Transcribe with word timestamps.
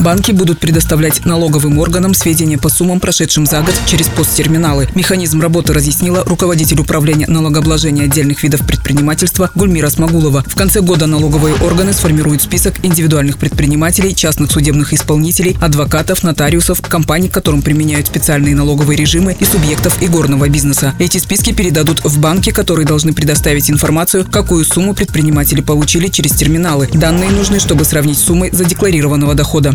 Банки 0.00 0.30
будут 0.32 0.58
предоставлять 0.58 1.24
налоговым 1.24 1.78
органам 1.78 2.14
сведения 2.14 2.58
по 2.58 2.68
суммам, 2.68 3.00
прошедшим 3.00 3.46
за 3.46 3.62
год 3.62 3.74
через 3.86 4.08
посттерминалы. 4.08 4.88
Механизм 4.94 5.40
работы 5.40 5.72
разъяснила 5.72 6.22
руководитель 6.24 6.80
управления 6.80 7.26
налогообложения 7.26 8.04
отдельных 8.04 8.42
видов 8.42 8.66
предпринимательства 8.66 9.50
Гульмира 9.54 9.88
Смогулова. 9.88 10.44
В 10.46 10.54
конце 10.54 10.80
года 10.80 11.06
налоговые 11.06 11.54
органы 11.56 11.92
сформируют 11.92 12.42
список 12.42 12.84
индивидуальных 12.84 13.38
предпринимателей, 13.38 14.14
частных 14.14 14.52
судебных 14.52 14.92
исполнителей, 14.92 15.56
адвокатов, 15.60 16.22
нотариусов, 16.22 16.80
компаний, 16.82 17.28
которым 17.28 17.62
применяют 17.62 18.06
специальные 18.06 18.54
налоговые 18.54 18.96
режимы 18.96 19.36
и 19.38 19.44
субъектов 19.44 20.02
игорного 20.02 20.48
бизнеса. 20.48 20.94
Эти 20.98 21.18
списки 21.18 21.52
передадут 21.52 22.04
в 22.04 22.18
банки, 22.18 22.50
которые 22.50 22.86
должны 22.86 23.12
предоставить 23.12 23.70
информацию, 23.70 24.26
какую 24.30 24.64
сумму 24.64 24.94
предприниматели 24.94 25.62
получили 25.62 26.08
через 26.08 26.32
терминалы. 26.32 26.88
Данные 26.92 27.30
нужны, 27.30 27.58
чтобы 27.60 27.84
сравнить 27.84 28.18
суммы 28.18 28.50
задекларированного 28.52 29.34
дохода. 29.34 29.74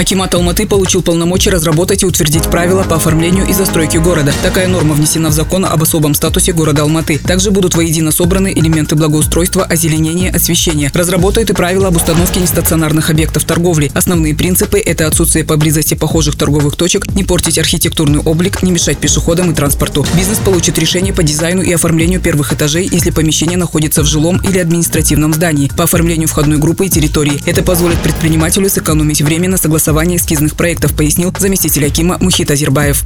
Акимат 0.00 0.34
Алматы 0.34 0.66
получил 0.66 1.02
полномочия 1.02 1.50
разработать 1.50 2.02
и 2.02 2.06
утвердить 2.06 2.44
правила 2.44 2.84
по 2.84 2.96
оформлению 2.96 3.46
и 3.46 3.52
застройке 3.52 4.00
города. 4.00 4.32
Такая 4.42 4.66
норма 4.66 4.94
внесена 4.94 5.28
в 5.28 5.34
закон 5.34 5.66
об 5.66 5.82
особом 5.82 6.14
статусе 6.14 6.54
города 6.54 6.80
Алматы. 6.80 7.18
Также 7.18 7.50
будут 7.50 7.74
воедино 7.74 8.10
собраны 8.10 8.50
элементы 8.50 8.94
благоустройства, 8.96 9.62
озеленения, 9.62 10.34
освещения. 10.34 10.90
Разработают 10.94 11.50
и 11.50 11.52
правила 11.52 11.88
об 11.88 11.96
установке 11.96 12.40
нестационарных 12.40 13.10
объектов 13.10 13.44
торговли. 13.44 13.90
Основные 13.92 14.34
принципы– 14.34 14.78
это 14.86 15.06
отсутствие 15.06 15.44
поблизости 15.44 15.92
похожих 15.92 16.34
торговых 16.34 16.76
точек, 16.76 17.06
не 17.14 17.22
портить 17.22 17.58
архитектурный 17.58 18.20
облик, 18.20 18.62
не 18.62 18.72
мешать 18.72 18.96
пешеходам 18.96 19.50
и 19.50 19.54
транспорту. 19.54 20.06
Бизнес 20.16 20.38
получит 20.38 20.78
решение 20.78 21.12
по 21.12 21.22
дизайну 21.22 21.60
и 21.60 21.74
оформлению 21.74 22.22
первых 22.22 22.54
этажей, 22.54 22.88
если 22.90 23.10
помещение 23.10 23.58
находится 23.58 24.02
в 24.02 24.06
жилом 24.06 24.40
или 24.48 24.60
административном 24.60 25.34
здании, 25.34 25.70
по 25.76 25.84
оформлению 25.84 26.26
входной 26.26 26.56
группы 26.56 26.86
и 26.86 26.88
территории. 26.88 27.42
Это 27.44 27.62
позволит 27.62 27.98
предпринимателю 27.98 28.70
сэкономить 28.70 29.20
время 29.20 29.50
на 29.50 29.58
согласование 29.58 29.89
согласования 29.90 30.16
эскизных 30.16 30.54
проектов, 30.54 30.94
пояснил 30.94 31.34
заместитель 31.36 31.84
Акима 31.84 32.16
Мухит 32.20 32.50
Азербаев. 32.50 33.04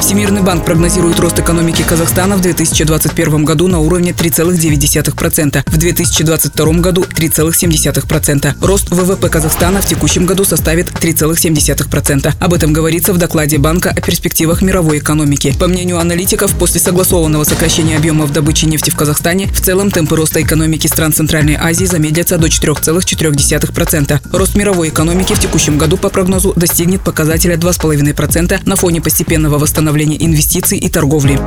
Всемирный 0.00 0.42
банк 0.42 0.64
прогнозирует 0.64 1.18
рост 1.18 1.38
экономики 1.38 1.82
Казахстана 1.82 2.36
в 2.36 2.40
2021 2.40 3.44
году 3.44 3.66
на 3.66 3.80
уровне 3.80 4.12
3,9%, 4.12 5.62
в 5.66 5.76
2022 5.76 6.72
году 6.74 7.02
3,7%. 7.02 8.54
Рост 8.64 8.90
ВВП 8.90 9.28
Казахстана 9.28 9.80
в 9.80 9.86
текущем 9.86 10.26
году 10.26 10.44
составит 10.44 10.90
3,7%. 10.90 12.34
Об 12.38 12.54
этом 12.54 12.72
говорится 12.72 13.12
в 13.12 13.18
докладе 13.18 13.58
банка 13.58 13.90
о 13.90 14.00
перспективах 14.00 14.62
мировой 14.62 14.98
экономики. 14.98 15.54
По 15.58 15.66
мнению 15.66 15.98
аналитиков, 15.98 16.54
после 16.54 16.80
согласованного 16.80 17.44
сокращения 17.44 17.96
объемов 17.96 18.32
добычи 18.32 18.66
нефти 18.66 18.90
в 18.90 18.96
Казахстане, 18.96 19.48
в 19.48 19.60
целом 19.60 19.90
темпы 19.90 20.16
роста 20.16 20.40
экономики 20.42 20.86
стран 20.86 21.12
Центральной 21.12 21.56
Азии 21.56 21.86
замедлятся 21.86 22.38
до 22.38 22.46
4,4%. 22.46 24.20
Рост 24.32 24.54
мировой 24.54 24.90
экономики 24.90 25.32
в 25.32 25.40
текущем 25.40 25.75
году 25.76 25.96
по 25.96 26.08
прогнозу 26.08 26.52
достигнет 26.56 27.02
показателя 27.02 27.56
2,5% 27.56 28.60
на 28.66 28.76
фоне 28.76 29.00
постепенного 29.00 29.58
восстановления 29.58 30.24
инвестиций 30.24 30.78
и 30.78 30.88
торговли. 30.88 31.38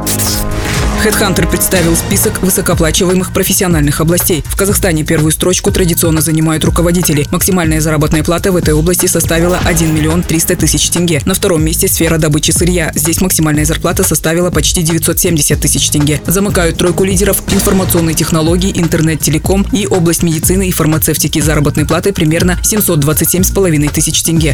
HeadHunter 1.04 1.50
представил 1.50 1.96
список 1.96 2.42
высокооплачиваемых 2.44 3.32
профессиональных 3.32 4.02
областей. 4.02 4.44
В 4.46 4.58
Казахстане 4.58 5.06
первую 5.06 5.32
строчку 5.32 5.72
традиционно 5.72 6.20
занимают 6.20 6.66
руководители. 6.66 7.26
Максимальная 7.32 7.80
заработная 7.80 8.22
плата 8.22 8.52
в 8.52 8.58
этой 8.58 8.74
области 8.74 9.06
составила 9.06 9.58
1 9.64 9.96
миллион 9.96 10.24
300 10.24 10.58
тысяч 10.58 10.90
тенге. 10.90 11.22
На 11.24 11.34
втором 11.34 11.64
месте 11.64 11.88
сфера 11.88 12.18
добычи 12.18 12.52
сырья. 12.52 12.92
Здесь 12.96 13.22
максимальная 13.22 13.64
зарплата 13.64 14.04
составила 14.04 14.52
почти 14.52 14.82
970 14.82 15.62
тысяч 15.62 15.90
тенге. 15.90 16.22
Замыкают 16.28 16.78
тройку 16.78 17.06
лидеров 17.06 17.44
информационные 17.50 18.14
технологии, 18.14 18.74
интернет-телеком 18.76 19.66
и 19.72 19.88
область 19.88 20.22
медицины 20.22 20.68
и 20.68 20.72
фармацевтики. 20.72 21.40
Заработной 21.40 21.86
платы 21.86 22.12
примерно 22.12 22.60
727,5 22.62 23.94
тысяч 23.94 24.22
тенге. 24.22 24.54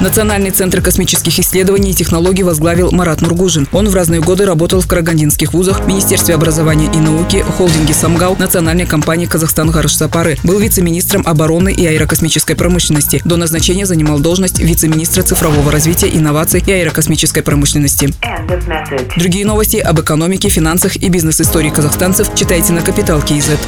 Национальный 0.00 0.50
центр 0.50 0.80
космических 0.80 1.38
исследований 1.38 1.90
и 1.90 1.94
технологий 1.94 2.42
возглавил 2.42 2.90
Марат 2.90 3.20
Нургужин. 3.20 3.68
Он 3.72 3.88
в 3.88 3.94
разные 3.94 4.20
годы 4.20 4.44
работал 4.44 4.80
в 4.80 4.88
Карагандинских 5.34 5.52
вузах, 5.52 5.86
Министерстве 5.86 6.34
образования 6.36 6.88
и 6.94 6.98
науки, 6.98 7.42
холдинге 7.56 7.92
«Самгал», 7.92 8.36
национальной 8.38 8.86
компании 8.86 9.26
«Казахстан 9.26 9.70
Гарыш-Сапары». 9.70 10.38
Был 10.44 10.60
вице-министром 10.60 11.22
обороны 11.26 11.72
и 11.72 11.84
аэрокосмической 11.86 12.54
промышленности. 12.54 13.20
До 13.24 13.36
назначения 13.36 13.84
занимал 13.84 14.20
должность 14.20 14.60
вице-министра 14.60 15.22
цифрового 15.22 15.72
развития, 15.72 16.08
инноваций 16.08 16.62
и 16.64 16.70
аэрокосмической 16.70 17.42
промышленности. 17.42 18.14
Другие 19.16 19.44
новости 19.44 19.78
об 19.78 20.00
экономике, 20.00 20.48
финансах 20.50 20.96
и 20.96 21.08
бизнес-истории 21.08 21.70
казахстанцев 21.70 22.28
читайте 22.36 22.72
на 22.72 22.82
Капитал 22.82 23.20
Киезет. 23.20 23.58